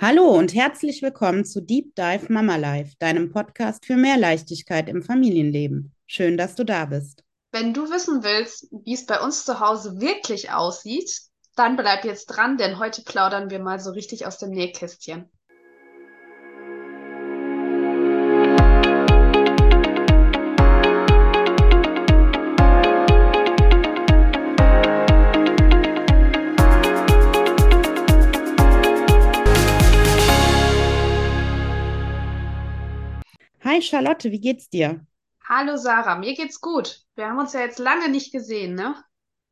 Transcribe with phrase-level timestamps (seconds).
[0.00, 5.02] Hallo und herzlich willkommen zu Deep Dive Mama Life, deinem Podcast für mehr Leichtigkeit im
[5.02, 5.92] Familienleben.
[6.06, 7.24] Schön, dass du da bist.
[7.50, 11.22] Wenn du wissen willst, wie es bei uns zu Hause wirklich aussieht,
[11.56, 15.28] dann bleib jetzt dran, denn heute plaudern wir mal so richtig aus dem Nähkästchen.
[33.78, 35.06] Hi Charlotte, wie geht's dir?
[35.48, 37.02] Hallo Sarah, mir geht's gut.
[37.14, 38.96] Wir haben uns ja jetzt lange nicht gesehen, ne?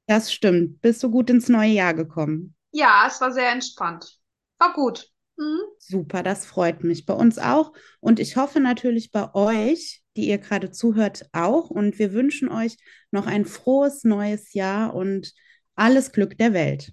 [0.09, 0.80] Das stimmt.
[0.80, 2.57] Bist du gut ins neue Jahr gekommen?
[2.73, 4.19] Ja, es war sehr entspannt.
[4.59, 5.12] War gut.
[5.37, 5.61] Mhm.
[5.79, 7.07] Super, das freut mich.
[7.07, 7.73] Bei uns auch.
[8.01, 11.71] Und ich hoffe natürlich bei euch, die ihr gerade zuhört, auch.
[11.71, 12.79] Und wir wünschen euch
[13.13, 15.33] noch ein frohes neues Jahr und
[15.77, 16.93] alles Glück der Welt.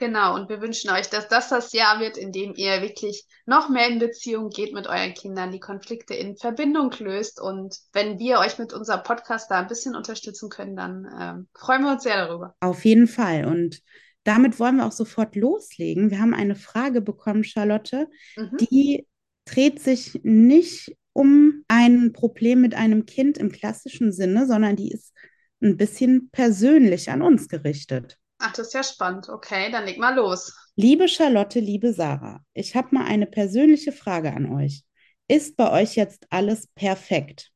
[0.00, 3.68] Genau, und wir wünschen euch, dass das das Jahr wird, in dem ihr wirklich noch
[3.68, 7.38] mehr in Beziehung geht mit euren Kindern, die Konflikte in Verbindung löst.
[7.38, 11.82] Und wenn wir euch mit unserem Podcast da ein bisschen unterstützen können, dann ähm, freuen
[11.82, 12.54] wir uns sehr darüber.
[12.60, 13.44] Auf jeden Fall.
[13.44, 13.82] Und
[14.24, 16.10] damit wollen wir auch sofort loslegen.
[16.10, 18.56] Wir haben eine Frage bekommen, Charlotte, mhm.
[18.58, 19.06] die
[19.44, 25.12] dreht sich nicht um ein Problem mit einem Kind im klassischen Sinne, sondern die ist
[25.62, 28.16] ein bisschen persönlich an uns gerichtet.
[28.42, 29.28] Ach, das ist ja spannend.
[29.28, 30.54] Okay, dann leg mal los.
[30.74, 34.82] Liebe Charlotte, liebe Sarah, ich habe mal eine persönliche Frage an euch.
[35.28, 37.52] Ist bei euch jetzt alles perfekt?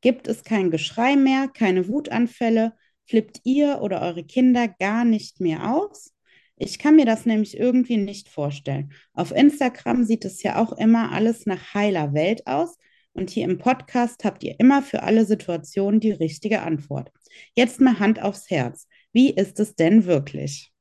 [0.00, 2.72] Gibt es kein Geschrei mehr, keine Wutanfälle?
[3.08, 6.14] Flippt ihr oder eure Kinder gar nicht mehr aus?
[6.56, 8.92] Ich kann mir das nämlich irgendwie nicht vorstellen.
[9.14, 12.76] Auf Instagram sieht es ja auch immer alles nach heiler Welt aus.
[13.12, 17.10] Und hier im Podcast habt ihr immer für alle Situationen die richtige Antwort.
[17.54, 18.86] Jetzt mal Hand aufs Herz.
[19.12, 20.72] Wie ist es denn wirklich?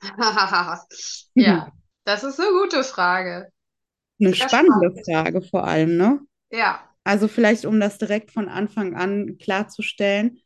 [1.34, 1.72] ja,
[2.04, 3.48] das ist eine gute Frage.
[4.20, 5.06] Eine Sehr spannende spannend.
[5.06, 6.20] Frage vor allem, ne?
[6.50, 6.88] Ja.
[7.04, 10.40] Also vielleicht, um das direkt von Anfang an klarzustellen,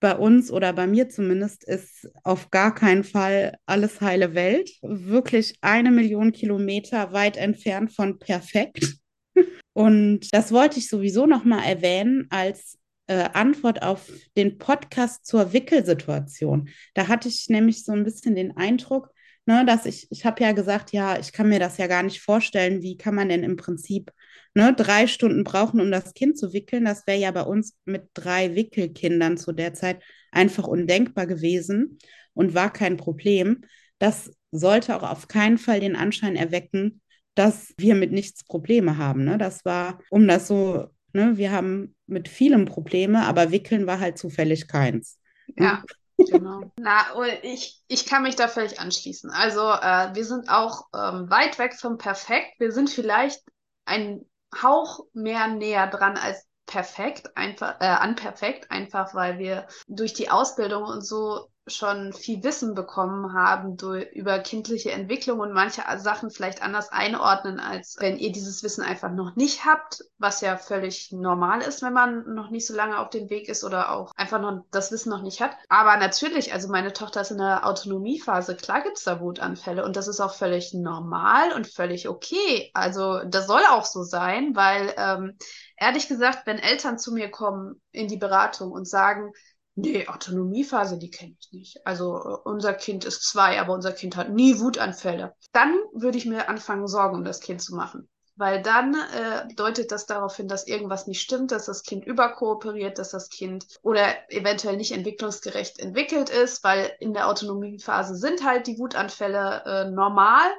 [0.00, 4.68] bei uns oder bei mir zumindest ist auf gar keinen Fall alles heile Welt.
[4.82, 8.96] Wirklich eine Million Kilometer weit entfernt von perfekt.
[9.74, 16.68] Und das wollte ich sowieso nochmal erwähnen als äh, Antwort auf den Podcast zur Wickelsituation.
[16.94, 19.10] Da hatte ich nämlich so ein bisschen den Eindruck,
[19.46, 22.20] ne, dass ich, ich habe ja gesagt, ja, ich kann mir das ja gar nicht
[22.20, 24.12] vorstellen, wie kann man denn im Prinzip
[24.54, 26.84] ne, drei Stunden brauchen, um das Kind zu wickeln.
[26.84, 31.98] Das wäre ja bei uns mit drei Wickelkindern zu der Zeit einfach undenkbar gewesen
[32.34, 33.62] und war kein Problem.
[33.98, 37.00] Das sollte auch auf keinen Fall den Anschein erwecken,
[37.34, 39.24] dass wir mit nichts Probleme haben.
[39.24, 39.38] Ne?
[39.38, 41.36] Das war, um das so Ne?
[41.36, 45.18] Wir haben mit vielem Probleme, aber Wickeln war halt zufällig keins.
[45.56, 45.82] Ja.
[46.18, 46.60] Genau.
[46.76, 47.06] Na,
[47.42, 49.30] ich, ich kann mich da völlig anschließen.
[49.30, 52.58] Also äh, wir sind auch ähm, weit weg vom Perfekt.
[52.58, 53.42] Wir sind vielleicht
[53.86, 54.20] ein
[54.60, 60.30] Hauch mehr näher dran als perfekt, einfach äh, an perfekt, einfach weil wir durch die
[60.30, 66.30] Ausbildung und so schon viel Wissen bekommen haben durch, über kindliche Entwicklung und manche Sachen
[66.30, 71.12] vielleicht anders einordnen, als wenn ihr dieses Wissen einfach noch nicht habt, was ja völlig
[71.12, 74.40] normal ist, wenn man noch nicht so lange auf dem Weg ist oder auch einfach
[74.40, 75.56] noch das Wissen noch nicht hat.
[75.68, 80.08] Aber natürlich, also meine Tochter ist in der Autonomiephase, klar gibt's da Wutanfälle und das
[80.08, 82.70] ist auch völlig normal und völlig okay.
[82.74, 85.38] Also das soll auch so sein, weil ähm,
[85.76, 89.32] ehrlich gesagt, wenn Eltern zu mir kommen in die Beratung und sagen,
[89.74, 91.86] Nee, Autonomiephase, die kenne ich nicht.
[91.86, 95.34] Also äh, unser Kind ist zwei, aber unser Kind hat nie Wutanfälle.
[95.52, 98.08] Dann würde ich mir anfangen, Sorgen um das Kind zu machen.
[98.36, 102.98] Weil dann äh, deutet das darauf hin, dass irgendwas nicht stimmt, dass das Kind überkooperiert,
[102.98, 108.66] dass das Kind oder eventuell nicht entwicklungsgerecht entwickelt ist, weil in der Autonomiephase sind halt
[108.66, 110.50] die Wutanfälle äh, normal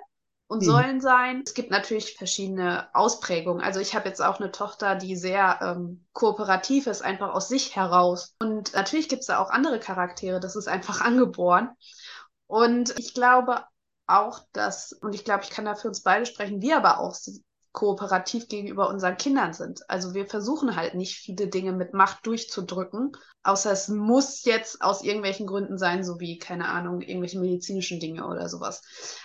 [0.53, 0.65] und mhm.
[0.65, 1.41] sollen sein.
[1.43, 3.63] Es gibt natürlich verschiedene Ausprägungen.
[3.63, 7.75] Also ich habe jetzt auch eine Tochter, die sehr ähm, kooperativ ist, einfach aus sich
[7.75, 8.35] heraus.
[8.39, 11.71] Und natürlich gibt es da auch andere Charaktere, das ist einfach angeboren.
[12.45, 13.63] Und ich glaube
[14.05, 17.15] auch, dass, und ich glaube, ich kann da für uns beide sprechen, wir aber auch
[17.73, 19.81] kooperativ gegenüber unseren Kindern sind.
[19.89, 23.11] Also wir versuchen halt nicht viele Dinge mit Macht durchzudrücken,
[23.41, 28.27] außer es muss jetzt aus irgendwelchen Gründen sein, so wie, keine Ahnung, irgendwelche medizinischen Dinge
[28.27, 28.81] oder sowas.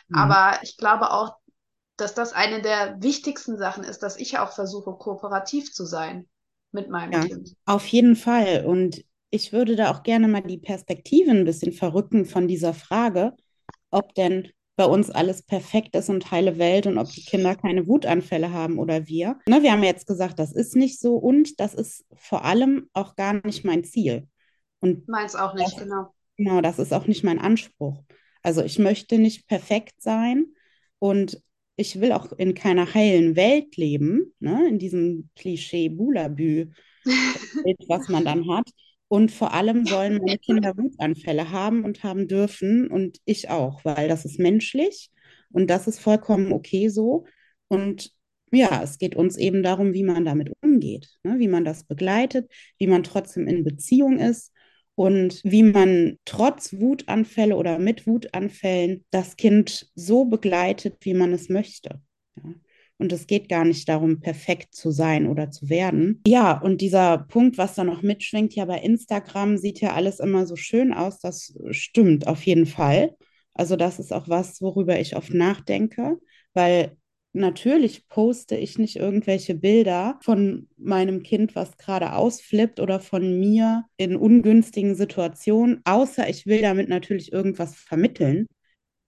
[0.09, 0.17] Mhm.
[0.17, 1.37] Aber ich glaube auch,
[1.99, 6.27] dass das eine der wichtigsten Sachen ist, dass ich auch versuche, kooperativ zu sein
[6.73, 7.55] mit meinem ja, Kind.
[7.67, 8.65] Auf jeden Fall.
[8.65, 13.35] Und ich würde da auch gerne mal die Perspektive ein bisschen verrücken von dieser Frage,
[13.91, 17.89] ob denn bei uns alles perfekt ist und heile Welt und ob die Kinder keine
[17.89, 19.37] Wutanfälle haben oder wir.
[19.49, 23.17] Ne, wir haben jetzt gesagt, das ist nicht so und das ist vor allem auch
[23.17, 24.29] gar nicht mein Ziel.
[24.79, 26.15] Und Meins auch nicht, das, genau.
[26.37, 28.05] Genau, das ist auch nicht mein Anspruch.
[28.45, 30.47] Also ich möchte nicht perfekt sein
[31.01, 31.43] und
[31.75, 34.69] ich will auch in keiner heilen Welt leben, ne?
[34.69, 36.71] in diesem Klischee Bulabü,
[37.89, 38.71] was man dann hat.
[39.09, 44.07] Und vor allem sollen meine Kinder Wutanfälle haben und haben dürfen und ich auch, weil
[44.07, 45.11] das ist menschlich
[45.51, 47.25] und das ist vollkommen okay so.
[47.69, 48.13] Und
[48.53, 51.39] ja, es geht uns eben darum, wie man damit umgeht, ne?
[51.39, 54.53] wie man das begleitet, wie man trotzdem in Beziehung ist
[54.95, 61.49] und wie man trotz Wutanfälle oder mit Wutanfällen das Kind so begleitet, wie man es
[61.49, 62.01] möchte.
[62.37, 62.55] Ja.
[62.99, 66.21] Und es geht gar nicht darum, perfekt zu sein oder zu werden.
[66.27, 70.47] Ja, und dieser Punkt, was da noch mitschwingt, ja, bei Instagram sieht ja alles immer
[70.47, 71.21] so schön aus.
[71.21, 73.15] Das stimmt auf jeden Fall.
[73.55, 76.19] Also das ist auch was, worüber ich oft nachdenke,
[76.55, 76.97] weil
[77.33, 83.85] natürlich poste ich nicht irgendwelche Bilder von meinem Kind, was gerade ausflippt oder von mir
[83.97, 88.47] in ungünstigen Situationen, außer ich will damit natürlich irgendwas vermitteln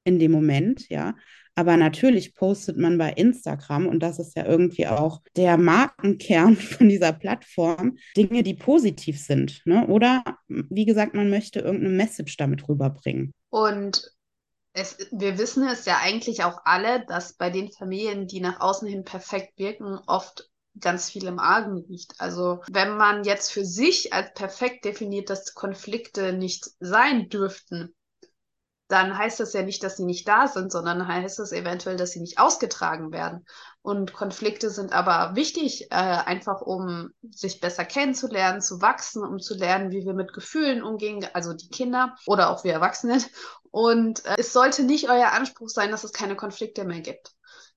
[0.04, 1.14] in dem Moment, ja.
[1.60, 6.88] Aber natürlich postet man bei Instagram, und das ist ja irgendwie auch der Markenkern von
[6.88, 9.60] dieser Plattform, Dinge, die positiv sind.
[9.66, 9.86] Ne?
[9.86, 13.34] Oder wie gesagt, man möchte irgendeine Message damit rüberbringen.
[13.50, 14.10] Und
[14.72, 18.88] es, wir wissen es ja eigentlich auch alle, dass bei den Familien, die nach außen
[18.88, 20.48] hin perfekt wirken, oft
[20.80, 22.18] ganz viel im Argen liegt.
[22.18, 27.94] Also wenn man jetzt für sich als perfekt definiert, dass Konflikte nicht sein dürften,
[28.90, 32.10] dann heißt das ja nicht, dass sie nicht da sind, sondern heißt es eventuell, dass
[32.10, 33.46] sie nicht ausgetragen werden.
[33.82, 39.54] Und Konflikte sind aber wichtig, äh, einfach um sich besser kennenzulernen, zu wachsen, um zu
[39.54, 43.24] lernen, wie wir mit Gefühlen umgehen, also die Kinder oder auch wir Erwachsenen.
[43.70, 47.32] Und äh, es sollte nicht euer Anspruch sein, dass es keine Konflikte mehr gibt.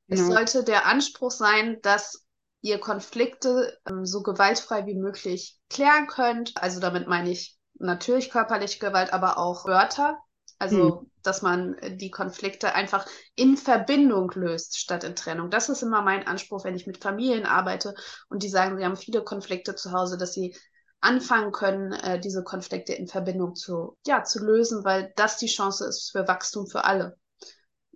[0.07, 0.15] Ja.
[0.15, 2.25] Es sollte der Anspruch sein, dass
[2.61, 6.53] ihr Konflikte ähm, so gewaltfrei wie möglich klären könnt.
[6.55, 10.17] Also damit meine ich natürlich körperliche Gewalt, aber auch Wörter,
[10.63, 11.11] also, hm.
[11.23, 13.05] dass man äh, die Konflikte einfach
[13.35, 15.49] in Verbindung löst, statt in Trennung.
[15.49, 17.93] Das ist immer mein Anspruch, wenn ich mit Familien arbeite
[18.29, 20.55] und die sagen, sie haben viele Konflikte zu Hause, dass sie
[21.01, 25.85] anfangen können, äh, diese Konflikte in Verbindung zu, ja, zu lösen, weil das die Chance
[25.85, 27.17] ist für Wachstum für alle.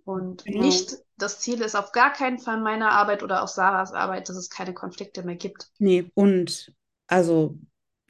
[0.03, 0.61] Und genau.
[0.61, 4.35] nicht, das Ziel ist auf gar keinen Fall meiner Arbeit oder auch Sarahs Arbeit, dass
[4.35, 5.69] es keine Konflikte mehr gibt.
[5.79, 6.73] Nee, und
[7.07, 7.57] also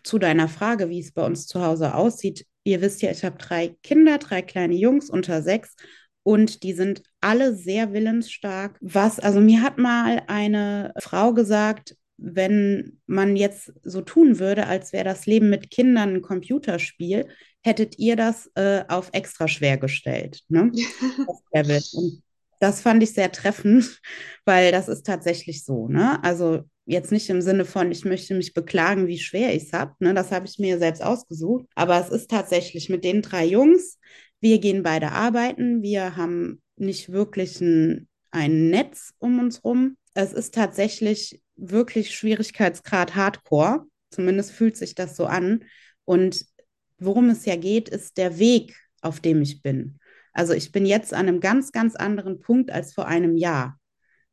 [0.03, 3.37] zu deiner Frage, wie es bei uns zu Hause aussieht, Ihr wisst ja, ich habe
[3.37, 5.77] drei Kinder, drei kleine Jungs unter sechs
[6.23, 8.77] und die sind alle sehr willensstark.
[8.81, 14.91] Was, also mir hat mal eine Frau gesagt, wenn man jetzt so tun würde, als
[14.91, 17.29] wäre das Leben mit Kindern ein Computerspiel,
[17.61, 20.41] hättet ihr das äh, auf extra schwer gestellt.
[20.49, 20.69] Ne?
[21.53, 22.21] das und
[22.59, 24.01] das fand ich sehr treffend,
[24.45, 25.87] weil das ist tatsächlich so.
[25.87, 26.21] Ne?
[26.23, 29.93] Also jetzt nicht im Sinne von, ich möchte mich beklagen, wie schwer ich es habe.
[29.99, 30.13] Ne?
[30.13, 31.65] Das habe ich mir selbst ausgesucht.
[31.75, 33.99] Aber es ist tatsächlich mit den drei Jungs,
[34.39, 39.97] wir gehen beide arbeiten, wir haben nicht wirklich ein, ein Netz um uns rum.
[40.13, 43.85] Es ist tatsächlich wirklich Schwierigkeitsgrad Hardcore.
[44.11, 45.65] Zumindest fühlt sich das so an.
[46.05, 46.45] Und
[46.99, 49.99] worum es ja geht, ist der Weg, auf dem ich bin.
[50.37, 53.79] Also ich bin jetzt an einem ganz, ganz anderen Punkt als vor einem Jahr.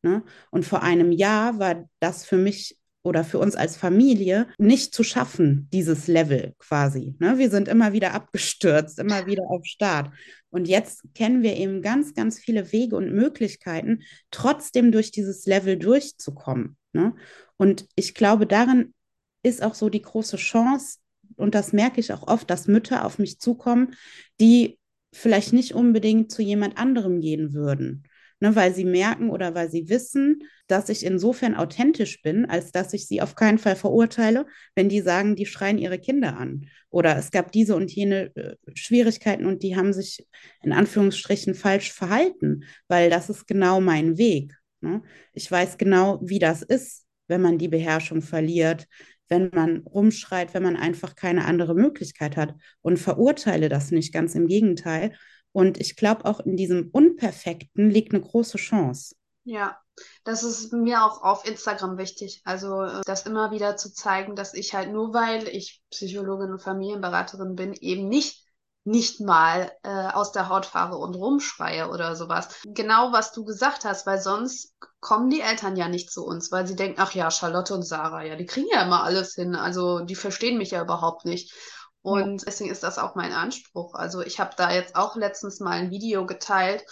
[0.03, 0.23] Ne?
[0.51, 5.03] Und vor einem Jahr war das für mich oder für uns als Familie nicht zu
[5.03, 7.15] schaffen, dieses Level quasi.
[7.21, 7.39] Ne?
[7.39, 10.11] Wir sind immer wieder abgestürzt, immer wieder auf Start.
[10.51, 15.79] Und jetzt kennen wir eben ganz, ganz viele Wege und Möglichkeiten, trotzdem durch dieses Level
[15.79, 16.77] durchzukommen.
[16.93, 17.15] Ne?
[17.57, 18.95] Und ich glaube, darin
[19.43, 20.99] ist auch so die große Chance,
[21.37, 23.97] und das merke ich auch oft, dass Mütter auf mich zukommen,
[24.41, 24.79] die
[25.15, 28.05] vielleicht nicht unbedingt zu jemand anderem gehen würden
[28.45, 32.93] ne, weil sie merken oder weil sie wissen, dass ich insofern authentisch bin, als dass
[32.93, 36.69] ich sie auf keinen Fall verurteile, wenn die sagen, die schreien ihre Kinder an.
[36.91, 40.27] Oder es gab diese und jene äh, Schwierigkeiten und die haben sich
[40.63, 44.55] in Anführungsstrichen falsch verhalten, weil das ist genau mein Weg.
[44.81, 45.03] Ne?
[45.33, 48.87] Ich weiß genau, wie das ist, wenn man die Beherrschung verliert,
[49.29, 54.35] wenn man rumschreit, wenn man einfach keine andere Möglichkeit hat und verurteile das nicht, ganz
[54.35, 55.13] im Gegenteil,
[55.55, 59.15] und ich glaube, auch in diesem Unperfekten liegt eine große Chance.
[59.45, 59.79] Ja,
[60.25, 62.43] das ist mir auch auf Instagram wichtig.
[62.45, 66.63] Also äh, das immer wieder zu zeigen, dass ich halt nur weil ich Psychologin und
[66.63, 68.44] Familienberaterin bin, eben nicht
[68.85, 72.49] nicht mal äh, aus der Haut fahre und rumschreie oder sowas.
[72.65, 76.67] Genau was du gesagt hast, weil sonst kommen die Eltern ja nicht zu uns, weil
[76.67, 80.01] sie denken, ach ja, Charlotte und Sarah, ja, die kriegen ja immer alles hin, also
[80.01, 81.55] die verstehen mich ja überhaupt nicht.
[82.03, 82.45] Und ja.
[82.47, 83.95] deswegen ist das auch mein Anspruch.
[83.95, 86.85] Also ich habe da jetzt auch letztens mal ein Video geteilt,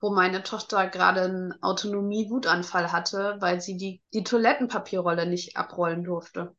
[0.00, 6.54] wo meine Tochter gerade einen Autonomie-Wutanfall hatte, weil sie die, die Toilettenpapierrolle nicht abrollen durfte.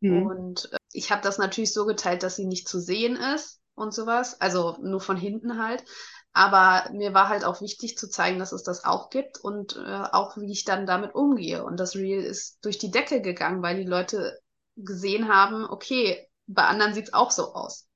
[0.00, 0.26] Mhm.
[0.26, 3.94] Und äh, ich habe das natürlich so geteilt, dass sie nicht zu sehen ist und
[3.94, 5.84] sowas, also nur von hinten halt.
[6.32, 10.04] Aber mir war halt auch wichtig zu zeigen, dass es das auch gibt und äh,
[10.12, 11.62] auch wie ich dann damit umgehe.
[11.64, 14.38] Und das Reel ist durch die Decke gegangen, weil die Leute
[14.76, 17.88] gesehen haben, okay, bei anderen sieht es auch so aus.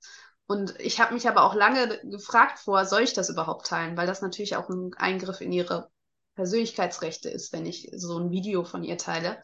[0.47, 3.97] Und ich habe mich aber auch lange gefragt vor, soll ich das überhaupt teilen?
[3.97, 5.91] Weil das natürlich auch ein Eingriff in ihre
[6.37, 9.43] Persönlichkeitsrechte ist, wenn ich so ein Video von ihr teile.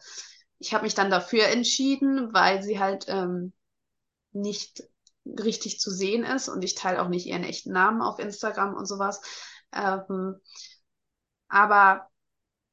[0.59, 3.51] Ich habe mich dann dafür entschieden, weil sie halt ähm,
[4.31, 4.83] nicht
[5.25, 8.85] richtig zu sehen ist und ich teile auch nicht ihren echten Namen auf Instagram und
[8.85, 9.21] sowas.
[9.73, 10.35] Ähm,
[11.47, 12.07] aber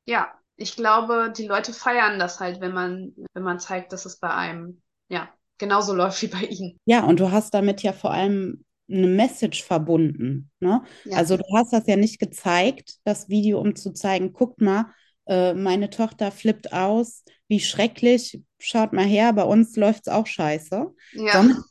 [0.06, 4.18] ja, ich glaube, die Leute feiern das halt, wenn man, wenn man zeigt, dass es
[4.18, 5.28] bei einem, ja,
[5.58, 6.78] genauso läuft wie bei ihnen.
[6.84, 10.50] Ja, und du hast damit ja vor allem eine Message verbunden.
[10.58, 10.82] Ne?
[11.04, 11.16] Ja.
[11.16, 14.86] Also du hast das ja nicht gezeigt, das Video, um zu zeigen, guckt mal,
[15.26, 20.26] äh, meine Tochter flippt aus, wie schrecklich, schaut mal her, bei uns läuft es auch
[20.26, 20.88] scheiße.
[21.12, 21.32] Ja.
[21.32, 21.64] Sondern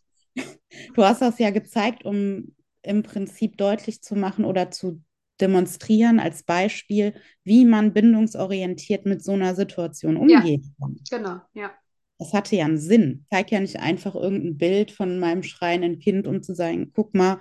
[0.94, 5.04] Du hast das ja gezeigt, um im Prinzip deutlich zu machen oder zu
[5.42, 10.66] demonstrieren als Beispiel, wie man bindungsorientiert mit so einer Situation umgeht.
[10.78, 11.72] Ja, genau, ja.
[12.18, 13.22] Das hatte ja einen Sinn.
[13.24, 17.14] Ich zeige ja nicht einfach irgendein Bild von meinem schreienden Kind, um zu sagen, guck
[17.14, 17.40] mal,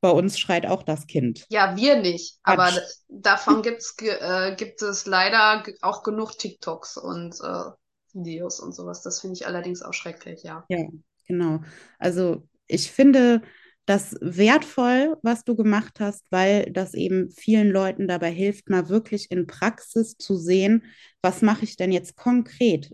[0.00, 1.46] bei uns schreit auch das Kind.
[1.48, 2.38] Ja, wir nicht.
[2.42, 2.70] Aber
[3.08, 7.70] davon gibt's, äh, gibt es leider auch genug TikToks und äh,
[8.12, 9.02] Videos und sowas.
[9.02, 10.64] Das finde ich allerdings auch schrecklich, ja.
[10.68, 10.78] Ja,
[11.26, 11.60] genau.
[11.98, 13.42] Also ich finde
[13.86, 19.30] das wertvoll, was du gemacht hast, weil das eben vielen Leuten dabei hilft, mal wirklich
[19.30, 20.82] in Praxis zu sehen,
[21.22, 22.90] was mache ich denn jetzt konkret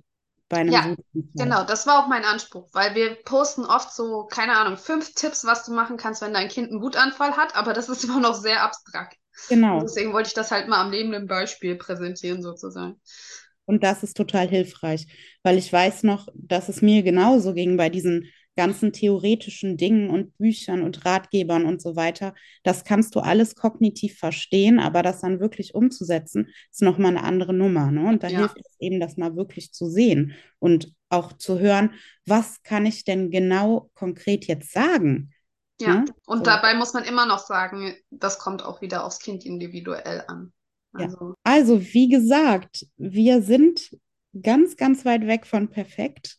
[0.51, 0.95] bei einem Ja,
[1.35, 5.47] genau, das war auch mein Anspruch, weil wir posten oft so, keine Ahnung, fünf Tipps,
[5.47, 8.35] was du machen kannst, wenn dein Kind einen Wutanfall hat, aber das ist immer noch
[8.35, 9.17] sehr abstrakt.
[9.49, 9.79] Genau.
[9.79, 13.01] Und deswegen wollte ich das halt mal am lebenden Beispiel präsentieren, sozusagen.
[13.65, 15.07] Und das ist total hilfreich,
[15.43, 20.37] weil ich weiß noch, dass es mir genauso ging bei diesen ganzen theoretischen Dingen und
[20.37, 22.35] Büchern und Ratgebern und so weiter.
[22.63, 27.55] Das kannst du alles kognitiv verstehen, aber das dann wirklich umzusetzen, ist nochmal eine andere
[27.55, 27.91] Nummer.
[27.91, 28.07] Ne?
[28.07, 28.41] Und da ja.
[28.41, 31.95] hilft es eben, das mal wirklich zu sehen und auch zu hören,
[32.27, 35.33] was kann ich denn genau konkret jetzt sagen?
[35.81, 36.05] Ja, ne?
[36.27, 36.45] und so.
[36.45, 40.53] dabei muss man immer noch sagen, das kommt auch wieder aufs Kind individuell an.
[40.93, 41.29] Also.
[41.29, 41.35] Ja.
[41.43, 43.97] also, wie gesagt, wir sind
[44.41, 46.39] ganz, ganz weit weg von perfekt.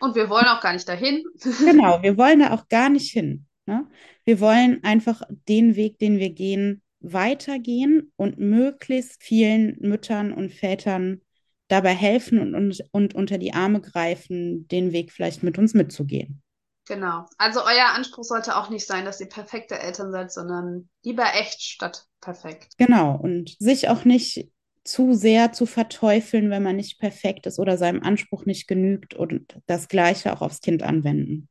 [0.00, 1.22] Und wir wollen auch gar nicht dahin.
[1.64, 3.46] genau, wir wollen da auch gar nicht hin.
[3.66, 3.86] Ne?
[4.24, 11.20] Wir wollen einfach den Weg, den wir gehen, weitergehen und möglichst vielen Müttern und Vätern
[11.68, 16.42] dabei helfen und, und, und unter die Arme greifen, den Weg vielleicht mit uns mitzugehen.
[16.86, 17.26] Genau.
[17.38, 21.62] Also euer Anspruch sollte auch nicht sein, dass ihr perfekte Eltern seid, sondern lieber echt
[21.62, 22.74] statt perfekt.
[22.76, 23.16] Genau.
[23.16, 24.50] Und sich auch nicht
[24.84, 29.58] zu sehr zu verteufeln, wenn man nicht perfekt ist oder seinem Anspruch nicht genügt und
[29.66, 31.48] das Gleiche auch aufs Kind anwenden.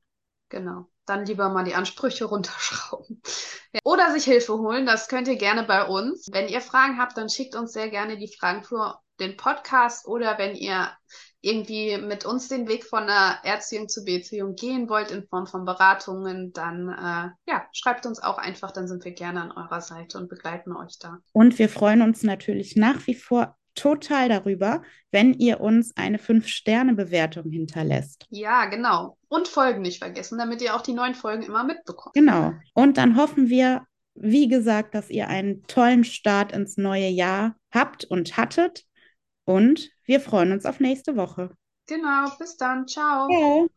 [0.50, 0.88] Genau.
[1.06, 3.22] Dann lieber mal die Ansprüche runterschrauben.
[3.74, 3.80] Ja.
[3.86, 6.28] Oder sich Hilfe holen, das könnt ihr gerne bei uns.
[6.32, 10.38] Wenn ihr Fragen habt, dann schickt uns sehr gerne die Fragen für den Podcast oder
[10.38, 10.90] wenn ihr
[11.42, 15.66] irgendwie mit uns den Weg von einer Erziehung zu Beziehung gehen wollt in Form von
[15.66, 20.18] Beratungen, dann äh, ja, schreibt uns auch einfach, dann sind wir gerne an eurer Seite
[20.20, 21.18] und begleiten euch da.
[21.34, 27.50] Und wir freuen uns natürlich nach wie vor total darüber, wenn ihr uns eine 5-Sterne-Bewertung
[27.50, 28.25] hinterlässt.
[28.30, 29.18] Ja, genau.
[29.28, 32.13] Und Folgen nicht vergessen, damit ihr auch die neuen Folgen immer mitbekommt.
[32.13, 32.54] Genau.
[32.74, 38.06] Und dann hoffen wir, wie gesagt, dass ihr einen tollen Start ins neue Jahr habt
[38.06, 38.86] und hattet.
[39.51, 41.51] Und wir freuen uns auf nächste Woche.
[41.88, 42.88] Genau, bis dann.
[42.88, 43.27] Ciao.
[43.27, 43.70] Ciao.